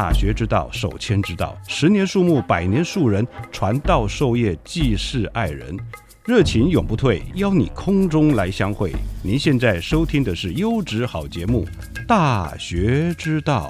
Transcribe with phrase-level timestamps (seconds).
[0.00, 1.58] 大学之道，守谦之道。
[1.66, 5.76] 十年树木，百年树人，传道授业，济世爱人，
[6.24, 7.20] 热情永不退。
[7.34, 8.92] 邀你空中来相会。
[9.24, 11.66] 您现在收听的是优质好节目
[12.06, 13.68] 《大学之道》。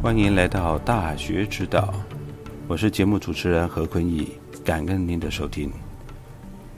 [0.00, 1.92] 欢迎来到《大学之道》，
[2.68, 4.28] 我是节目主持人何坤义，
[4.64, 5.72] 感恩您的收听。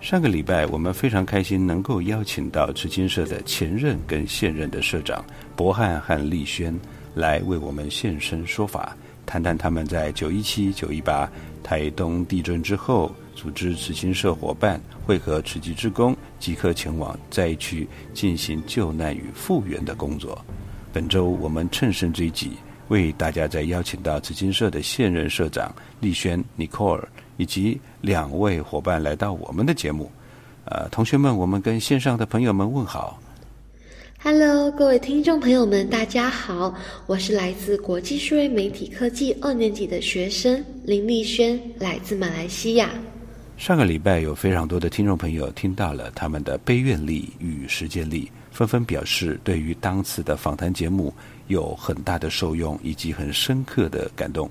[0.00, 5.24] 上个礼拜，我们非常开心能够邀请到慈金社的前任跟现任的社长
[5.56, 6.78] 博汉和丽轩
[7.14, 11.28] 来为我们现身说法，谈谈他们在九一七、九一八
[11.62, 20.40] 台东地震之后，组织慈金社伙伴会合慈济之工，即刻前往灾区进行救难与复原的工作。
[20.92, 22.52] 本周我们趁胜追击，
[22.88, 27.02] 为大家再邀请到慈金社的现任社长丽轩 Nicole。
[27.36, 30.10] 以及两位伙伴来到我们的节目，
[30.64, 33.20] 呃，同学们，我们跟线上的朋友们问好。
[34.18, 36.74] Hello，各位听众朋友们，大家好，
[37.06, 42.90] 我是来自国际数位媒体科技二年级的学生林丽轩，来自马来西亚。
[43.56, 51.12] 上个礼拜有非常多的听众朋友听到了他们的悲愿力与实践力，纷纷表示对于当次的访谈节目
[51.46, 54.50] 有很大的受用以及很深刻的感动。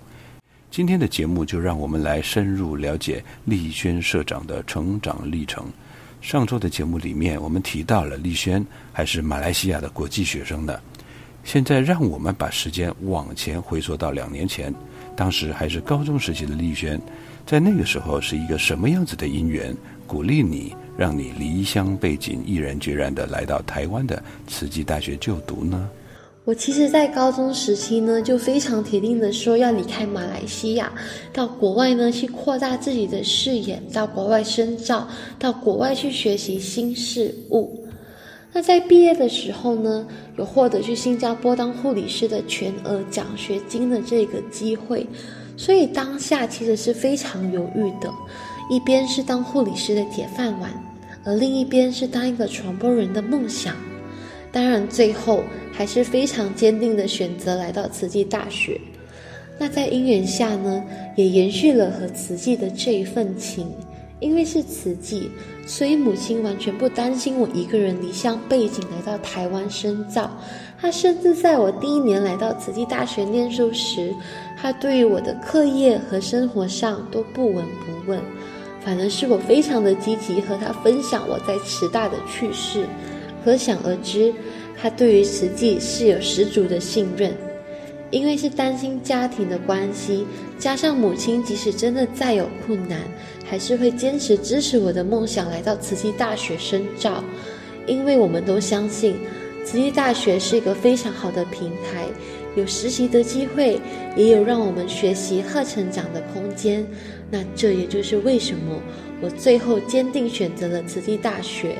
[0.75, 5.71] 今天的节目就让我们来深入了解丽轩社长的成长历程。
[6.19, 10.77] 上周的节目里面，我们提到了丽轩还是马来西亚的国际学生呢。
[11.45, 14.75] 现在让我们把时间往前回溯到两年前，
[15.15, 16.99] 当时还是高中时期的丽轩，
[17.45, 19.73] 在那个时候是一个什么样子的因缘，
[20.05, 25.89] 鼓励你，让你离乡背井，毅然决然的来到台湾的慈济大学就读呢？
[26.45, 30.94] 我其实，在高中时期呢，就非常铁定的说要离开马来西亚，
[31.33, 35.07] 到国外呢去扩大自己的视野，到国外深造，
[35.39, 37.84] 到国外去学习新事物。
[38.53, 40.07] 那在毕业的时候呢，
[40.38, 45.05] 有获得去新加坡当护理师的全额奖学金的这个机会，
[45.57, 48.13] 所以当下其实是非常犹豫的，
[48.69, 50.72] 一边是当护理师的铁饭碗，
[51.23, 53.75] 而另一边是当一个传播人的梦想。
[54.51, 55.44] 当然，最后
[55.75, 58.79] 还是非常坚定的选择来到慈济大学。
[59.57, 60.83] 那在因缘下呢，
[61.15, 63.67] 也延续了和慈济的这一份情。
[64.21, 65.29] 因为是慈济，
[65.67, 70.31] 所以母亲完全不担心我一个人离乡背井来到台湾深造。
[70.79, 74.15] 她甚至在我第一年来到慈济大学念书时，
[74.57, 78.19] 她对于我的课业和生活上都不闻不问，
[78.79, 82.87] 反而是我非常的积极和她分享我在慈大的趣事。
[83.43, 84.33] 可想而知，
[84.81, 87.33] 他对于慈济是有十足的信任，
[88.11, 90.25] 因为是担心家庭的关系，
[90.59, 92.99] 加上母亲即使真的再有困难，
[93.45, 97.23] 还是会坚持支持我的梦想来到慈济大学深造。
[97.87, 99.15] 因为我们都相信，
[99.63, 102.05] 慈济大学是一个非常好的平台，
[102.55, 103.79] 有实习的机会，
[104.16, 106.85] 也有让我们学习和成长的空间。
[107.29, 108.81] 那这也就是为什么
[109.21, 111.75] 我最后坚定选择了慈济大学。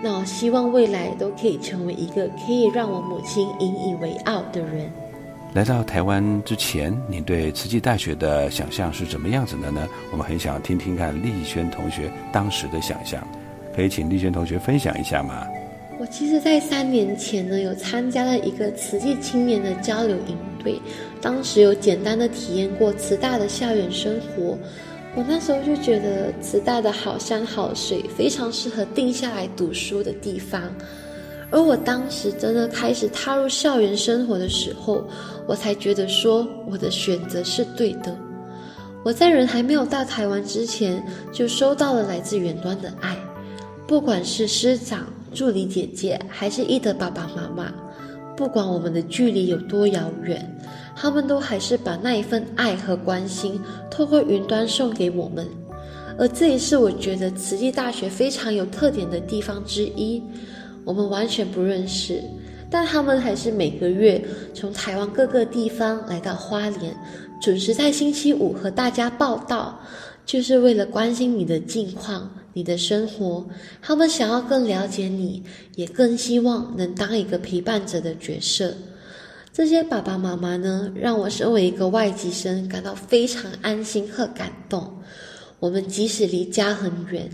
[0.00, 4.90] 那我希望未来都可以成为一个可以让我母亲引以为傲的人。
[5.54, 9.88] 来到台湾之前，你对慈济大学的想象是怎么样子的呢？
[10.12, 13.26] 我们很想听听看丽轩同学当时的想象，
[13.74, 15.46] 可以请丽轩同学分享一下吗？
[15.98, 20.80] 我其实，在三年前呢，有参加了一个慈济青年的交流营队，
[21.20, 24.56] 当时有简单的体验过慈大的校园生活。
[25.18, 30.62] 我那时候就觉得慈大的好山好水，非常适合定下来读书的地方。
[31.50, 35.02] 而我当时真的开始踏入校园生活的时候，
[35.48, 38.16] 我才觉得说我的选择是对的。
[39.04, 43.16] 我在人还没有到台湾之前，就收到了来自远端的爱，
[43.88, 45.04] 不管是师长、
[45.34, 47.74] 助理姐姐，还是伊的爸爸妈妈，
[48.36, 50.48] 不管我们的距离有多遥远，
[51.00, 55.46] 他们都还是把那一份爱和关心透过云端送给我们。
[56.18, 60.20] 而这也是我觉得慈济大学非常有特点的地方之一。
[60.84, 62.20] 我们完全不认识，
[62.68, 64.20] 但他们还是每个月
[64.52, 66.92] 从台湾各个地方来到花莲，
[67.40, 69.78] 准时在星期五和大家报道，
[70.26, 73.46] 就是为了关心你的近况、你的生活。
[73.80, 75.44] 他们想要更了解你，
[75.76, 78.74] 也更希望能当一个陪伴者的角色。
[79.52, 84.98] 这些爸爸妈妈呢，让我身为一个外籍生感到非常安心和感动。
[85.58, 87.28] 我们即使离家很远。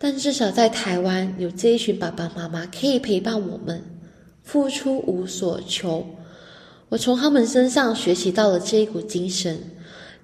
[0.00, 3.82] 但至少在台湾有这一群爸爸妈妈可以陪伴我们，
[4.44, 6.06] 付出无所求。
[6.88, 9.58] 我从他们身上学习到了这一股精神，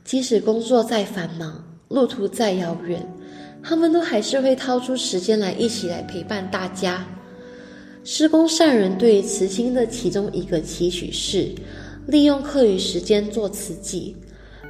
[0.05, 3.05] 即使工作再繁忙，路途再遥远，
[3.65, 7.05] 他们都还是会掏出时间来一起来陪伴大家。
[8.07, 11.49] 施工善人对慈心的其中一个期许是，
[12.07, 14.15] 利用课余时间做慈济。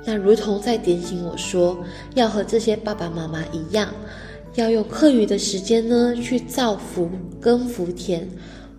[0.05, 1.77] 那如同在点醒我说，
[2.15, 3.93] 要和这些爸爸妈妈一样。
[4.55, 7.11] 要用课余的时间呢，去造福
[7.41, 8.25] 跟福田，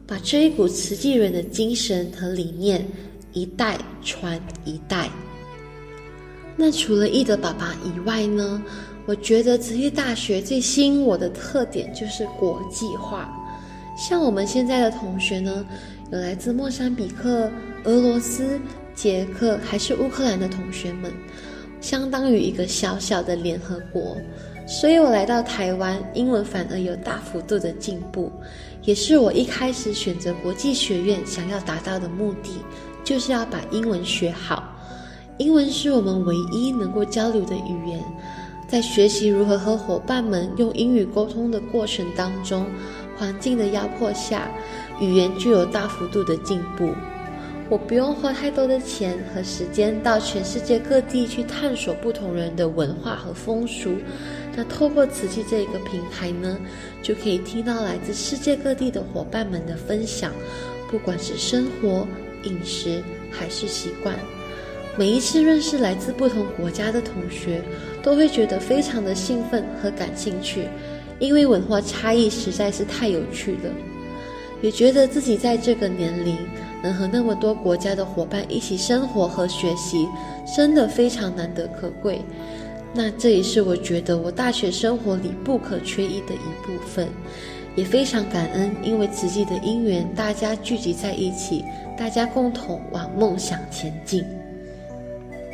[0.07, 2.87] 把这一股慈济人的精神和理念
[3.33, 5.09] 一代传一代。
[6.55, 8.63] 那除了易德爸爸以外呢，
[9.05, 13.29] 我觉得慈济大学最吸引我的特点就是国际化。
[13.95, 15.65] 像我们现在的同学呢，
[16.11, 17.49] 有来自莫桑比克、
[17.85, 18.59] 俄罗斯、
[18.93, 21.11] 捷克还是乌克兰的同学们，
[21.79, 24.17] 相当于一个小小的联合国。
[24.67, 28.31] 所以我来到台湾，英文反而有大幅度的进步，
[28.83, 32.49] 也是我一开始选择国际学院想要达到的目的，
[33.03, 34.75] 就是要把英文学好。
[35.37, 38.03] 英文是我们唯一能够交流的语言，
[38.67, 42.65] 在学习如何和伙伴们用英语沟通的过程当中，
[43.17, 44.49] 环境的压迫下，
[44.99, 46.89] 语言具有大幅度的进步。
[47.67, 53.95] 我不用花太多的钱和时间到全世界各地去探索不同人的文化和风俗。
[54.55, 56.57] 那透过瓷器这一个平台呢，
[57.01, 60.31] 就可以听到来自世界各地的伙伴们的分享，
[60.91, 62.07] 不管是生活、
[62.43, 63.01] 饮食
[63.31, 64.15] 还是习惯。
[64.95, 67.61] 每一次认识来自不同国家的同学，
[68.03, 70.69] 都会觉得非常的兴奋和感兴趣，
[71.19, 73.71] 因为文化差异实在是太有趣了。
[74.61, 76.37] 也觉得自己在这个年龄
[76.81, 80.07] 能和那么多国家的伙伴一起生活和学习，
[80.55, 82.21] 真的非常难得可贵。
[82.93, 87.09] 那这也是我觉得我大学生活里不可缺一的一部分，
[87.75, 91.63] 也非常感恩，因为自己的因缘，大家聚集在一起，
[91.97, 94.23] 大家共同往梦想前进。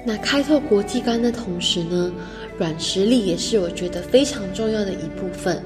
[0.05, 2.11] 那开拓国际观的同时呢，
[2.57, 5.61] 软实力也是我觉得非常重要的一部分。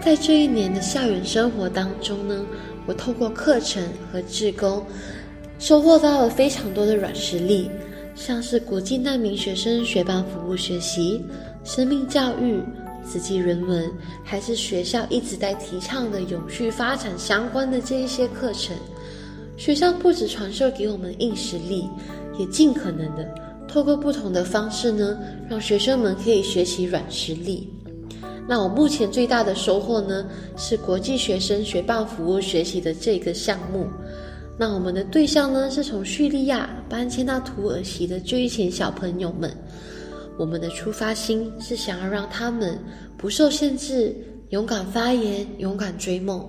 [0.00, 2.46] 在这一年的校园生活当中呢，
[2.86, 4.84] 我透过课程和志工，
[5.58, 7.70] 收获到了非常多的软实力。
[8.14, 11.24] 像是国际难民学生学伴服务学习、
[11.64, 12.60] 生命教育、
[13.06, 13.90] 慈济人文，
[14.22, 18.76] 还是学校一直在提倡的永续发展相关的这一些课程，
[19.56, 21.88] 学校不止传授给我们硬实力，
[22.38, 23.26] 也尽可能的
[23.70, 25.16] 透过不同的方式呢，
[25.48, 27.72] 让学生们可以学习软实力。
[28.48, 33.86] 那我目前最大的收获呢，是国际学生学霸服务学习的这个项目。
[34.58, 39.50] 那我们的对象呢，是从叙利亚搬迁到土耳其的这一群小朋友们。
[40.36, 42.78] 我们的出发心是想要让他们
[43.16, 44.14] 不受限制，
[44.48, 46.44] 勇敢发言，勇敢追梦。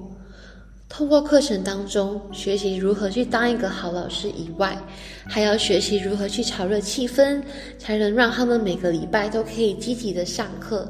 [0.91, 4.77] 通过课程当中学习如何去当一个好老师以外，
[5.25, 7.41] 还要学习如何去炒热气氛，
[7.79, 10.85] 才能让他们每个礼拜都可以积极的上课。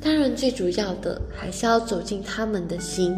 [0.00, 3.14] 当然，最主要的还是要走进他们的心，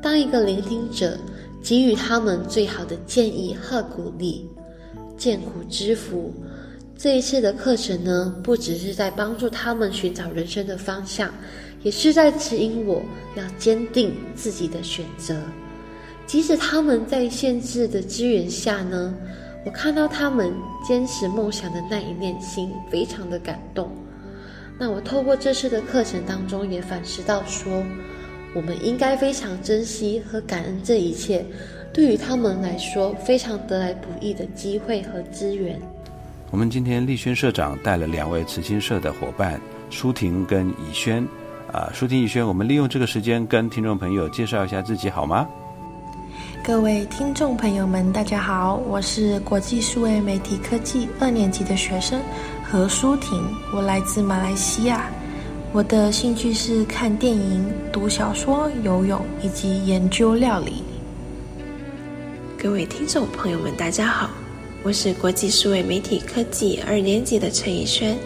[0.00, 1.18] 当一个聆听者。
[1.60, 4.48] 给予他们最好的建议和鼓励，
[5.18, 6.32] 见苦知福。
[6.96, 11.34] 这一次的课程呢，不只是在帮助他们寻找人生的方向，
[11.82, 13.02] 也是在指引我
[13.36, 15.40] 要坚定自己的选择。
[16.26, 19.14] 即使他们在限制的资源下呢，
[19.64, 20.52] 我看到他们
[20.86, 23.90] 坚持梦想的那一念心，非常的感动。
[24.78, 27.82] 那我透过这次的课程当中，也反思到说。
[28.54, 31.44] 我们应该非常珍惜和感恩这一切，
[31.92, 35.78] 对于他们来说非常得来不易的机会和资源。
[36.50, 41.28] 我们今天立轩社长带了两位慈心社的伙伴舒婷跟以轩，
[41.72, 45.46] 啊，舒婷、宇轩，我们利用这个时间跟听众朋友介绍一下自己好吗？
[46.64, 52.20] 各位听众朋友们，大家好，我是国际数位媒体科技二年级的学生
[52.64, 53.42] 何舒婷，
[53.74, 55.10] 我来自马来西亚。
[55.70, 60.82] 我的兴趣是看电影、读小说、游泳以及研究料理。
[62.56, 64.30] 各位听众朋友们，大家好，
[64.82, 68.16] 我是国际数位媒体科技二年级的陈以轩，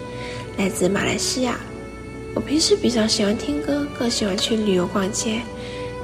[0.56, 1.56] 来自马来西亚。
[2.34, 5.40] 我平时比较喜欢听歌，更喜欢去旅游逛街。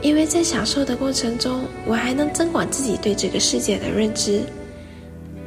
[0.00, 4.42] 因为在享受的过程中，我还能增广自己对这个世界的认知。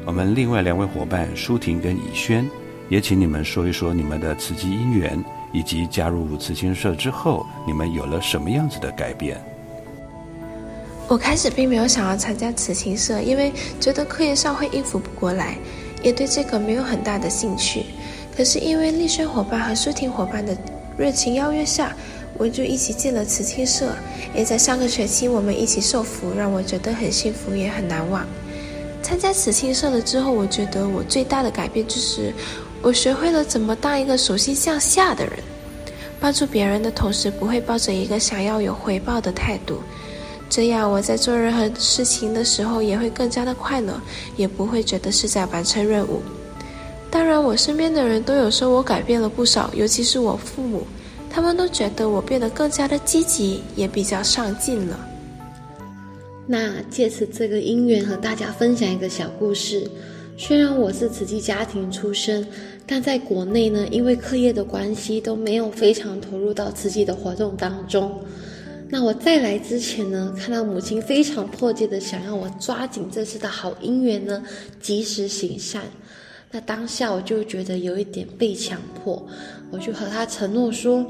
[0.05, 2.49] 我们另外两位伙伴舒婷跟以轩，
[2.89, 5.23] 也请你们说一说你们的慈济因缘，
[5.53, 9.39] 以及加入慈青社之后，你们有了什么样子的改变。
[11.07, 15.57] 我开始并没有想要参加慈青社，因为觉得课业上会应付不过来，
[16.01, 17.85] 也对这个没有很大的兴趣。
[18.41, 20.57] 可是因为丽轩伙伴和舒婷伙伴的
[20.97, 21.95] 热情邀约下。
[22.39, 23.93] 我就一起进了慈青社，
[24.33, 28.25] 也在上个学期我们一起受福，让我觉得很幸福也很难忘。
[29.03, 32.33] 参加慈青社了之后，我觉得我最大的改变就是
[32.81, 35.33] 我学会了怎么当一个手心向下的人，
[36.19, 39.83] 帮助别人的同时不会抱着一个想要有回报的态度，
[40.49, 44.01] 这样我在做任何事情的时候也会更加的快乐，
[44.35, 46.23] 也不会觉得是在完成任务。
[47.11, 50.87] 当然，我身边的人都有说我改变了不少，尤其是我父母。
[51.29, 54.99] 他们都觉得我变得更加的积极，也比较上进了。
[56.47, 59.89] 那借此这个因缘和大家分享一个小故事。
[60.37, 62.45] 虽然我是慈济家庭出身，
[62.85, 68.19] 但在国内呢，因为课业的关系，都没有非常投入到慈济的活动当中。
[68.89, 74.43] 那我在来之前呢，看到母亲非常迫切的想要我抓紧这次的好姻缘呢，
[74.81, 75.83] 及时行善。
[76.53, 79.25] 那当下我就觉得有一点被强迫，
[79.71, 81.05] 我就和他承诺说，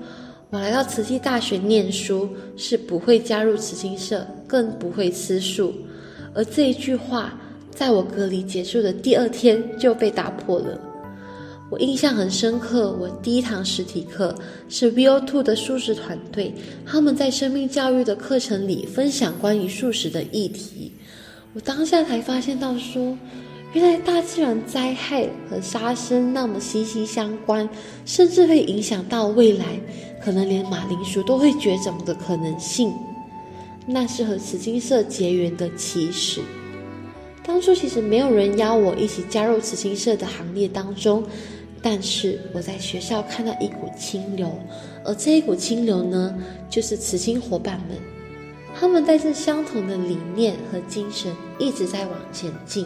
[0.52, 5.74] 我来到慈济大学念书是不会加入慈青社，更不会吃素。
[6.36, 7.34] 而这一句话，
[7.72, 10.80] 在我隔离结束的第二天就被打破了。
[11.72, 14.36] 我印象很深刻，我第一堂实体课
[14.70, 16.54] 是 VO Two 的素食团队，
[16.86, 20.92] 他们在生命教育的课程里分享关于素食的议题，
[21.54, 23.18] 我当下才发现到说。
[23.74, 27.68] 原来大自然灾害和杀生那么息息相关，
[28.06, 29.66] 甚至会影响到未来，
[30.22, 32.94] 可能连马铃薯都会绝种的可能性。
[33.86, 36.42] 那是和慈青社结缘的起始。
[37.44, 41.24] 当初其实没有人邀我一起加入慈青社的行列当中，
[41.82, 44.52] 但是我在学校看到一股清流，
[45.06, 46.38] 而这一股清流呢，
[46.70, 47.98] 就是慈青伙伴们，
[48.78, 52.86] 他们带着相同的理念和精神，一直在往前进。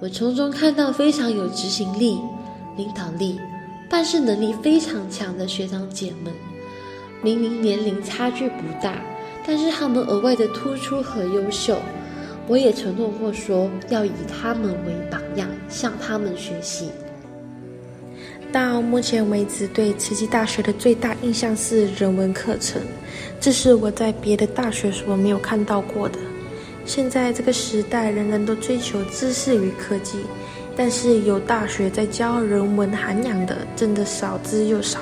[0.00, 2.18] 我从中看到非常有执行力、
[2.76, 3.38] 领导力、
[3.88, 6.32] 办事能力非常强的学长姐们。
[7.22, 9.00] 明明年龄差距不大，
[9.46, 11.78] 但是他们额外的突出和优秀。
[12.46, 16.90] 我也承诺过说要以他们为榜样，向他们学习。
[18.52, 22.82] 到目前为止，对慈济大学的最大印象是人文课程，
[23.40, 26.18] 这是我在别的大学所没有看到过的。
[26.86, 30.18] 现在这个时代，人人都追求知识与科技，
[30.76, 35.00] 但是有大学在教人文涵养的，真的少之又少。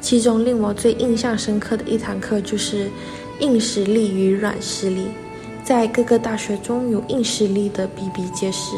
[0.00, 2.88] 其中令我最印象深刻的一堂课就是
[3.40, 5.08] 硬实力与软实力。
[5.64, 8.76] 在各个大学中有硬实力的比比皆是，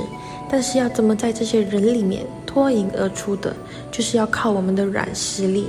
[0.50, 3.54] 但是要怎么在这些人里面脱颖而出的，
[3.92, 5.66] 就是要靠我们的软实力。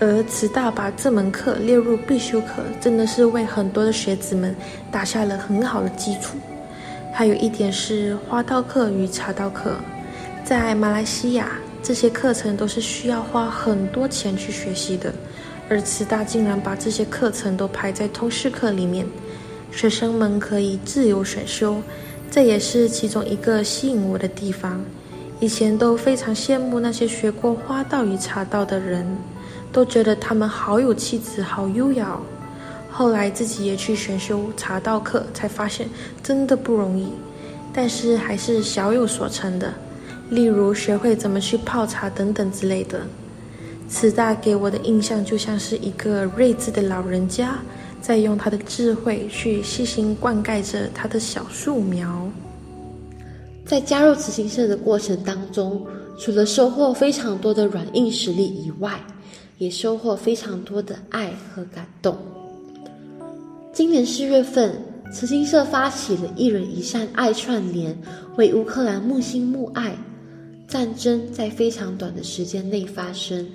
[0.00, 4.56] 而慈大把这门课列入必修课，真的是为很多的学子们
[4.90, 6.38] 打下了很好的基础。
[7.12, 9.74] 还有一点是花道课与茶道课，
[10.42, 11.50] 在马来西亚
[11.82, 15.12] 这些课程都是需要花很多钱去学习的，
[15.68, 19.06] 而慈大竟然把这些课程都排在通识课里面，
[19.70, 21.76] 学生们可以自由选修，
[22.30, 24.82] 这也是其中一个吸引我的地方。
[25.40, 29.06] 以前都非常羡慕那些学过花道与茶道的人。
[29.72, 32.18] 都觉得他们好有气质，好优雅。
[32.90, 35.88] 后来自己也去选修茶道课，才发现
[36.22, 37.08] 真的不容易，
[37.72, 39.72] 但是还是小有所成的。
[40.28, 43.00] 例如学会怎么去泡茶等等之类的。
[43.88, 47.58] 慈大给我的印象就像是一个睿智的老人家，
[48.00, 52.28] 在用他的智慧去细心灌溉着他的小树苗。
[53.64, 55.84] 在加入慈行社的过程当中，
[56.18, 59.00] 除了收获非常多的软硬实力以外，
[59.60, 62.16] 也收获非常多的爱和感动。
[63.74, 64.74] 今年四月份，
[65.12, 67.94] 慈心社发起了一人一善爱串联，
[68.38, 69.94] 为乌克兰木心募爱。
[70.66, 73.46] 战争在非常短的时间内发生，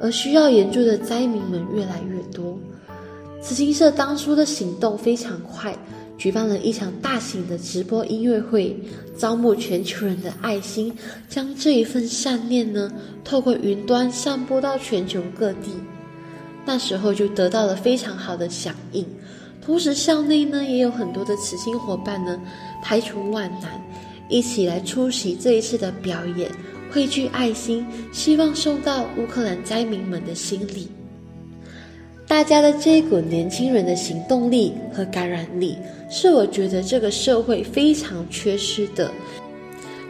[0.00, 2.58] 而需要援助的灾民们越来越多。
[3.42, 5.76] 慈心社当初的行动非常快，
[6.16, 8.76] 举办了一场大型的直播音乐会，
[9.18, 10.92] 招募全球人的爱心，
[11.28, 12.90] 将这一份善念呢，
[13.24, 15.72] 透过云端散播到全球各地。
[16.64, 19.04] 那时候就得到了非常好的响应。
[19.60, 22.40] 同时，校内呢也有很多的慈心伙伴呢，
[22.82, 23.80] 排除万难，
[24.28, 26.50] 一起来出席这一次的表演，
[26.90, 30.88] 汇聚爱心，希望送到乌克兰灾民们的心里。
[32.26, 35.76] 大家的这一股年轻人的行动力和感染力，
[36.16, 39.10] 是我觉得这个社会非常缺失的，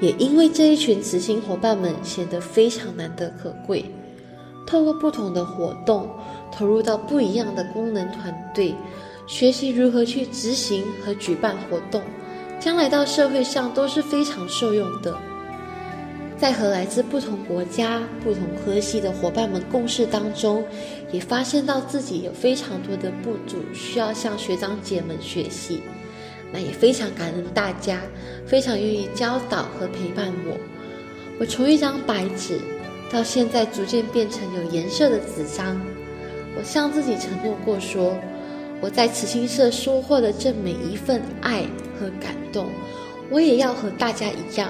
[0.02, 3.82] 也因为这一群慈心伙伴们显得非常难得可贵。
[4.66, 6.06] 透过不同的活动，
[6.52, 8.74] 投入到不一样的功能团队。
[9.26, 12.02] 学习如何去执行和举办活动，
[12.60, 15.16] 将来到社会上都是非常受用的。
[16.36, 20.64] 在和来自不同国家、不同科系的伙伴们共事当中，
[21.10, 25.80] 也发现到自己有非常多的不足，需要向学长姐们学习。
[26.52, 28.00] 那也非常感恩大家，
[28.46, 30.56] 非常愿意教导和陪伴我。
[31.38, 32.60] 我从一张白纸，
[33.10, 35.80] 到现在逐渐变成有颜色的纸张。
[36.56, 38.16] 我向自己承诺过说。
[38.80, 41.62] 我在慈心社收获的这每一份爱
[41.98, 42.68] 和感动，
[43.30, 44.68] 我也要和大家一样，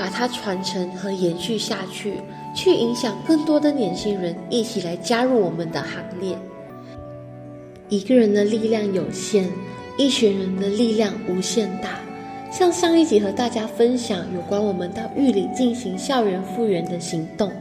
[0.00, 2.14] 把它传承和延续下去，
[2.56, 6.34] 去影响更多的年轻人一起来加入我们的行列。
[7.90, 9.46] 一个人的力量有限，
[9.98, 12.00] 一群人的力量无限大。
[12.50, 17.52] 像上一集和大家分享有关我们到玉里进行校园复原的行动，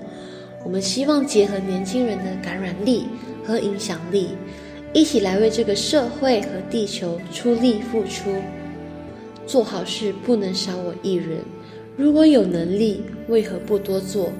[0.64, 3.06] 我们希望结合年轻人的感染力
[3.46, 4.30] 和影响力。
[4.94, 8.34] 一起来为这个社会和地球出力付出，
[9.46, 11.40] 做好事不能少我一人。
[12.00, 14.32] 如果有能力，为何不多做？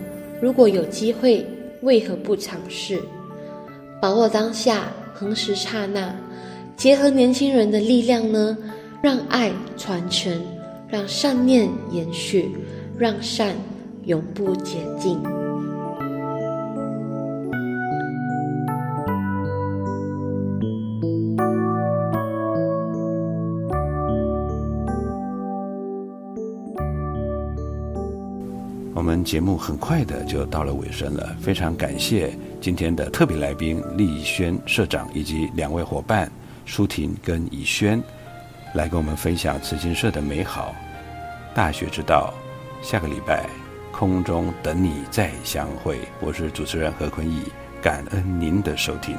[0.42, 1.46] 如果有机会，
[1.82, 2.98] 为何不尝试？
[4.02, 6.16] 把握当下，恒时刹那，
[6.78, 8.58] 结合年轻人的力量呢？
[9.04, 10.42] 让爱传承，
[10.88, 12.50] 让善念延续，
[12.98, 13.54] 让善
[14.06, 15.20] 永不竭尽。
[29.30, 36.32] 节目很快的就到了尾声了，非常感谢今天的特别来宾丽轩社长以及两位伙伴
[36.66, 38.02] 舒婷跟以轩，
[38.74, 40.74] 来跟我们分享慈心社的美好。
[41.54, 42.34] 大学之道，
[42.82, 43.48] 下个礼拜
[43.92, 46.00] 空中等你再相会。
[46.20, 47.44] 我是主持人何坤义，
[47.84, 49.16] 感恩您的收听。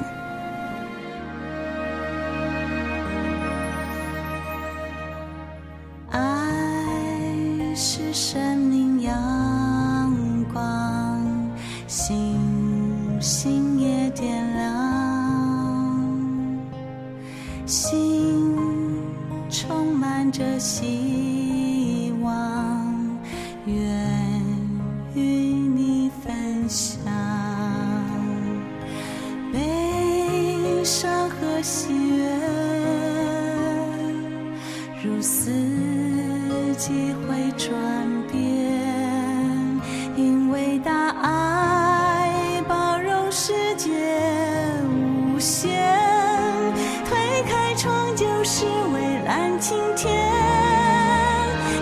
[48.89, 50.11] 蔚蓝晴天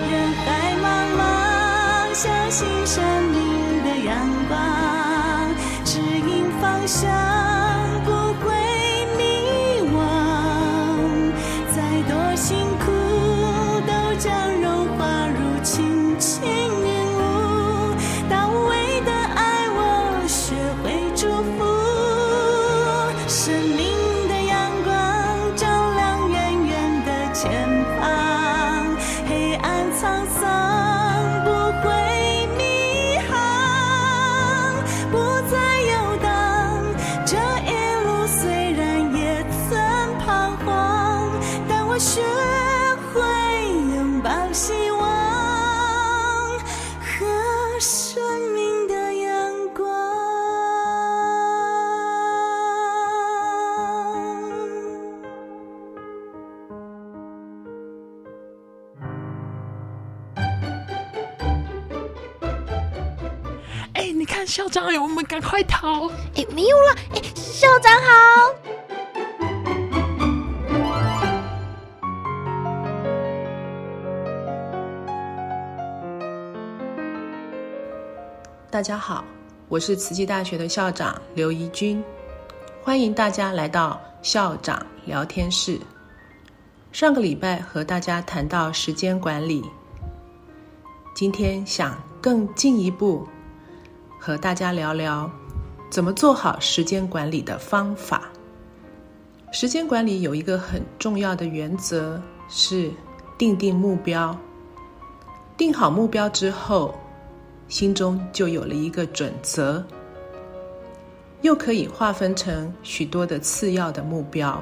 [0.09, 0.85] 人海茫
[1.17, 4.15] 茫相信生命的阳
[4.47, 7.48] 光指引方向。
[64.45, 66.07] 校长，我们赶快逃！
[66.35, 66.95] 哎，没有了！
[67.13, 68.55] 哎，校长好。
[78.71, 79.25] 大家好，
[79.67, 82.03] 我是慈济大学的校长刘怡君，
[82.83, 85.79] 欢迎大家来到校长聊天室。
[86.91, 89.63] 上个礼拜和大家谈到时间管理，
[91.15, 93.27] 今天想更进一步
[94.19, 95.31] 和大家聊聊
[95.89, 98.23] 怎么做好时间管理的方法。
[99.51, 102.91] 时间管理有一个很重要的原则是
[103.37, 104.37] 定定目标。
[105.57, 106.93] 定好目标之后，
[107.67, 109.83] 心中就有了一个准则，
[111.41, 114.61] 又可以划分成许多的次要的目标。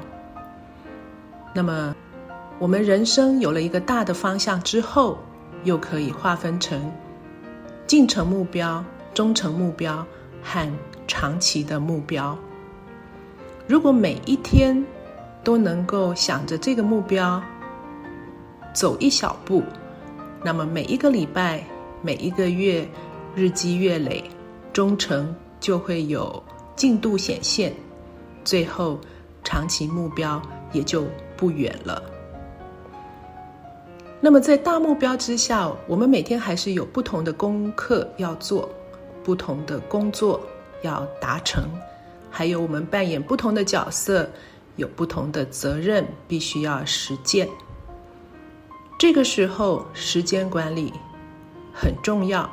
[1.52, 1.94] 那么。
[2.60, 5.16] 我们人生有了一个大的方向之后，
[5.62, 6.90] 又可以划分成
[7.86, 10.06] 进程目标、中程目标
[10.42, 10.70] 和
[11.06, 12.36] 长期的目标。
[13.66, 14.84] 如果每一天
[15.44, 17.42] 都能够想着这个目标
[18.74, 19.62] 走一小步，
[20.42, 21.64] 那么每一个礼拜、
[22.02, 22.88] 每一个月
[23.34, 24.24] 日积月累，
[24.72, 26.42] 中程就会有
[26.76, 27.72] 进度显现，
[28.44, 28.98] 最后
[29.42, 30.40] 长期目标
[30.72, 31.04] 也就
[31.36, 32.02] 不远了。
[34.20, 38.68] 那么，在大目标之下，我们每天还是有不同的功课要做，
[39.28, 40.40] 不同的工作
[40.80, 41.68] 要达成，
[42.30, 44.26] 还有我们扮演不同的角色，
[44.76, 47.46] 有不同的责任必须要实践。
[48.98, 50.90] 这个时候，时间管理
[51.74, 52.50] 很重要，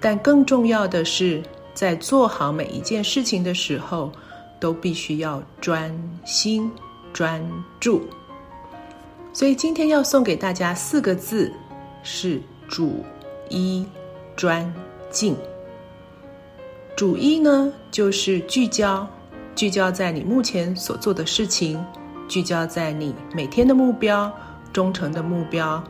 [0.00, 1.40] 但更重要的是，
[1.74, 4.10] 在做好每一件事情的时候，
[4.58, 6.68] 都必须要专心
[7.12, 7.40] 专
[7.78, 8.02] 注。
[9.32, 11.52] 所以今天要送给大家四个字，
[12.02, 13.04] 是主
[13.48, 13.86] 一
[14.34, 14.74] 专
[15.08, 15.36] 静。
[16.96, 19.06] 主一呢，就是聚焦，
[19.54, 21.78] 聚焦在你目前所做的事情，
[22.26, 24.32] 聚焦在你每天的目标、
[24.72, 25.84] 忠诚的目标，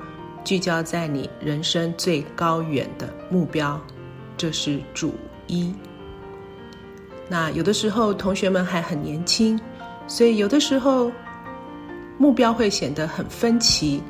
[0.45, 3.81] 聚焦在你人生最高远的目标，
[4.37, 5.14] 这是主
[5.47, 5.73] 一。
[7.29, 9.59] 那有的时候同学们还很年轻，
[10.09, 11.11] 所以有的时候。
[12.19, 14.03] 目标会显得很分歧，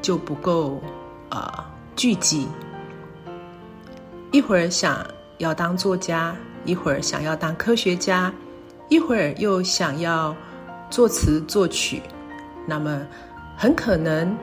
[0.00, 0.82] 就不够
[1.28, 2.48] 啊聚集。
[4.30, 5.06] 一会儿想
[5.38, 8.32] 要当作家，一会儿想要当科学家，
[8.88, 10.34] 一会儿又想要
[10.90, 12.02] 作词作曲，
[12.66, 13.06] 那么
[13.56, 14.36] 很可能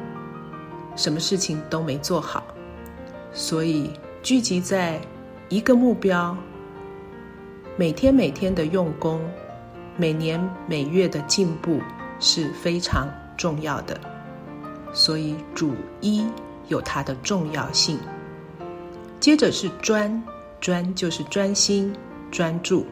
[0.95, 2.43] 什么事情都没做好。
[3.31, 4.99] 所以聚集在
[5.49, 6.37] 一个目标，
[7.75, 9.21] 每天每天的用功，
[9.97, 11.79] 每年每月的进步。
[12.19, 13.99] 是非常重要的，
[14.93, 16.25] 所以主一
[16.69, 17.99] 有它的重要性。
[19.19, 20.23] 接着是专，
[20.63, 21.93] 专就是专心
[22.31, 22.85] 专注。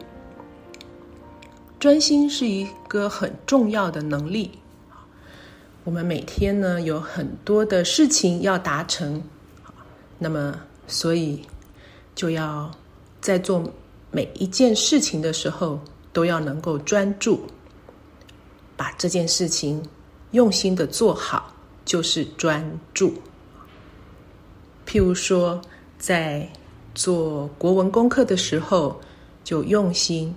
[1.80, 4.50] 专心是一个很重要的能力。
[5.82, 9.22] 我们每天呢有很多的事情要达成，
[10.18, 11.40] 那么所以
[12.14, 12.70] 就要
[13.22, 13.64] 在做
[14.10, 15.80] 每一件事情的时候
[16.12, 17.40] 都要能够专注。
[18.76, 19.82] 把这件事情
[20.32, 21.54] 用心的做好，
[21.86, 23.14] 就是专注。
[24.86, 25.58] 譬如说，
[25.98, 26.46] 在
[26.94, 29.00] 做国文功课的时候，
[29.44, 30.34] 就用心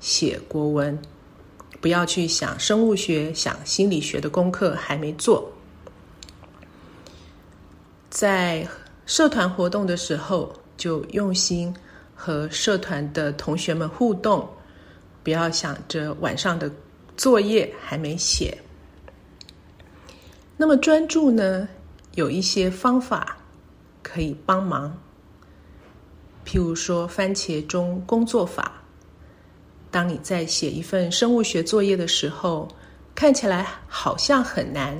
[0.00, 0.98] 写国文，
[1.80, 5.50] 不要去想生物学、想心理学的功课还没做。
[8.10, 8.66] 在
[9.06, 11.74] 社团活动的时候，就用心
[12.14, 14.48] 和社团的同学们互动，
[15.22, 16.70] 不要想着晚上的。
[17.16, 18.56] 作业还没写，
[20.56, 21.68] 那么专注呢？
[22.14, 23.36] 有一些方法
[24.04, 24.96] 可以帮忙，
[26.48, 28.72] 譬如说番茄钟工作法。
[29.90, 32.66] 当你在写一份生物学作业的时候，
[33.14, 34.98] 看起来好像很难，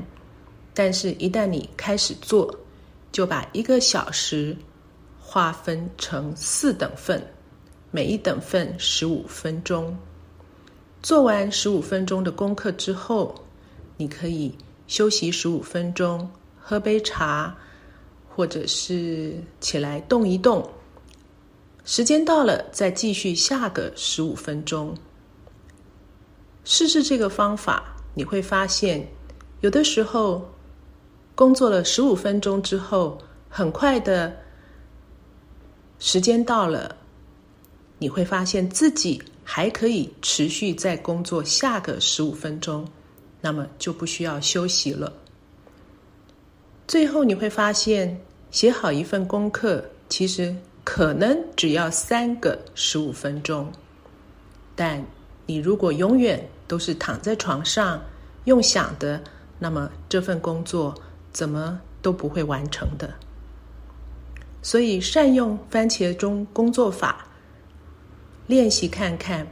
[0.74, 2.54] 但是一旦你开始做，
[3.10, 4.54] 就把一个小时
[5.18, 7.26] 划分成四等份，
[7.90, 9.96] 每一等份十五分钟。
[11.02, 13.34] 做完十五分钟的功课之后，
[13.96, 14.54] 你可以
[14.86, 16.30] 休息十五分钟，
[16.60, 17.56] 喝杯茶，
[18.28, 20.68] 或者是起来动一动。
[21.90, 24.94] 时间到了，再继续下个十五分钟。
[26.62, 29.08] 试试这个方法，你会发现，
[29.62, 30.46] 有的时候
[31.34, 33.16] 工作了十五分钟之后，
[33.48, 34.36] 很快的
[35.98, 36.94] 时间到了，
[37.98, 39.20] 你会发现自己。
[39.50, 42.86] 还可以持续再工作下个十五分钟，
[43.40, 45.10] 那么就不需要休息了。
[46.86, 48.20] 最后你会发现，
[48.50, 50.54] 写好一份功课其实
[50.90, 53.70] 可能只要三个十五分钟，
[54.74, 55.04] 但
[55.44, 58.02] 你如果永远都是躺在床上
[58.46, 59.20] 用想的，
[59.58, 60.94] 那么这份工作
[61.30, 63.12] 怎么都不会完成的。
[64.62, 67.26] 所以，善用番茄钟工作法。
[68.46, 69.46] 练习看看，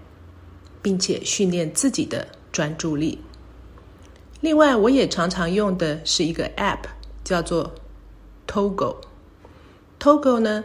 [0.80, 3.20] 并且训练自己的专注力。
[4.40, 6.84] 另外，我也常常用的是一个 App，
[7.22, 7.74] 叫做
[8.48, 8.96] Togo。
[10.00, 10.64] Togo 呢，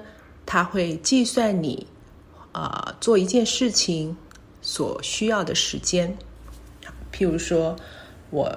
[0.53, 1.87] 它会计算你
[2.51, 4.13] 啊做一件事情
[4.61, 6.13] 所需要的时间。
[7.09, 7.73] 譬如说，
[8.31, 8.51] 我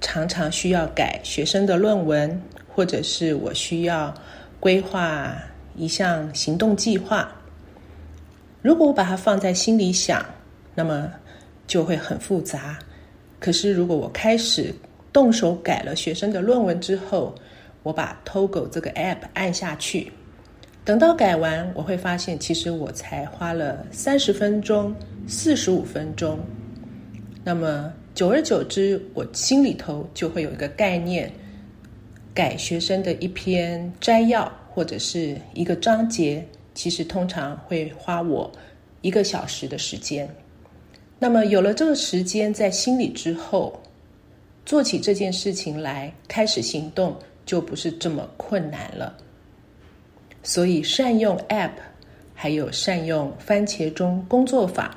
[0.00, 4.14] 常常需要改学生的论文，或者是我需要
[4.60, 5.34] 规划
[5.74, 7.28] 一项行动计划。
[8.62, 10.24] 如果我把它放在心里想，
[10.76, 11.10] 那么
[11.66, 12.78] 就会很复杂。
[13.40, 14.72] 可是，如果我开始
[15.12, 17.34] 动手改了学生的论文之后，
[17.82, 20.12] 我把 Togo 这个 App 按下去，
[20.90, 24.92] 等到改完，我会发现其实我才花了三十分钟、
[25.24, 26.36] 四十五分钟。
[27.44, 31.30] 那么，久而久之，我心里头就会有一个概念：
[32.34, 38.50] 改学生的一篇摘要或者是一个章节，其实通常会花我
[39.00, 40.28] 一个小时的时间。
[41.20, 43.80] 那么有了这个时间在心里之后，
[44.66, 49.16] 做起这件事情来，开始行动就不是这么困难了。
[50.42, 51.72] 所以善用 App，
[52.34, 54.96] 还有善用番茄钟工作法，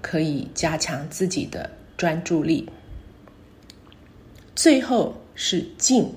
[0.00, 2.68] 可以加强自己的专注力。
[4.54, 6.10] 最后是敬，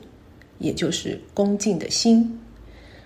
[0.60, 2.40] 也就是恭敬的心。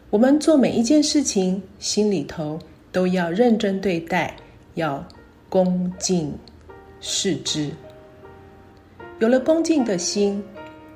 [0.10, 2.60] 我们做每一件事情，心里头
[2.92, 4.36] 都要认真对待，
[4.76, 5.08] 要。
[5.50, 6.38] 恭敬
[7.00, 7.72] 视之，
[9.20, 10.44] 有了恭敬的心，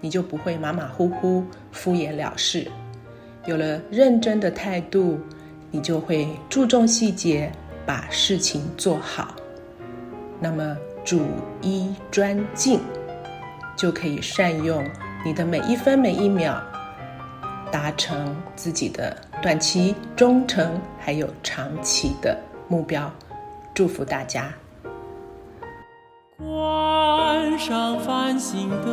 [0.01, 1.41] 你就不会马马虎虎、
[1.71, 2.69] 敷衍了事；
[3.45, 5.19] 有了认真的态度，
[5.71, 7.51] 你就会注重细节，
[7.85, 9.35] 把事情做好。
[10.39, 11.21] 那么，主
[11.61, 12.79] 一专敬，
[13.75, 14.83] 就可以善用
[15.25, 16.61] 你的每一分每一秒，
[17.71, 23.11] 达成自己的短期、中程还有长期的目标。
[23.73, 24.53] 祝福大家。
[26.37, 28.87] 关上繁星灯，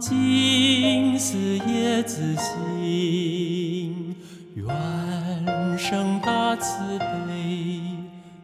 [0.00, 4.14] 静思叶子心，
[4.54, 7.04] 愿生大慈悲，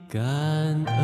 [0.09, 1.02] 感恩，